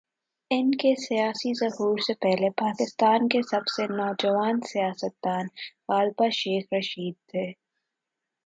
[0.51, 5.45] ان کے سیاسی ظہور سے پہلے، پاکستان کے سب سے "نوجوان سیاست دان"
[5.89, 7.45] غالبا شیخ رشید تھے۔